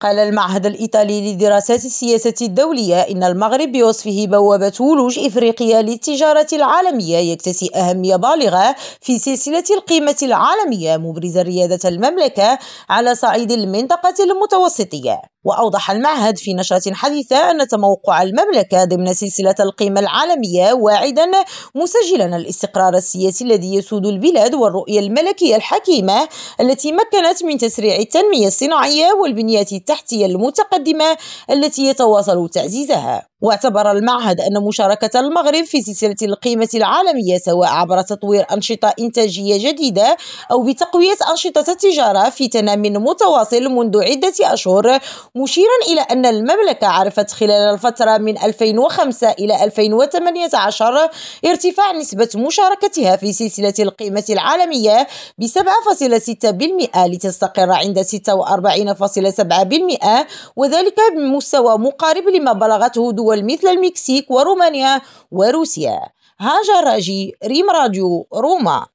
[0.00, 7.70] قال المعهد الإيطالي لدراسات السياسة الدولية إن المغرب بوصفه بوابة ولوج إفريقيا للتجارة العالمية يكتسي
[7.74, 12.58] أهمية بالغة في سلسلة القيمة العالمية مبرزا ريادة المملكة
[12.88, 15.20] على صعيد المنطقة المتوسطية.
[15.44, 21.30] وأوضح المعهد في نشرة حديثة أن تموقع المملكة ضمن سلسلة القيمة العالمية واعدا
[21.74, 26.28] مسجلا الاستقرار السياسي الذي يسود البلاد والرؤية الملكية الحكيمة
[26.60, 31.16] التي مكنت من تسريع التنمية الصناعية والبنية التحتية المتقدمة
[31.50, 33.27] التي يتواصل تعزيزها.
[33.40, 40.16] واعتبر المعهد أن مشاركة المغرب في سلسلة القيمة العالمية سواء عبر تطوير أنشطة إنتاجية جديدة
[40.50, 44.98] أو بتقوية أنشطة التجارة في تنام متواصل منذ عدة أشهر
[45.34, 51.08] مشيرا إلى أن المملكة عرفت خلال الفترة من 2005 إلى 2018
[51.46, 55.06] ارتفاع نسبة مشاركتها في سلسلة القيمة العالمية
[55.38, 58.04] ب 7.6% لتستقر عند 46.7%
[60.56, 66.00] وذلك بمستوى مقارب لما بلغته دول دول مثل المكسيك ورومانيا وروسيا.
[66.40, 68.86] هاجر راجي ريم راديو روما.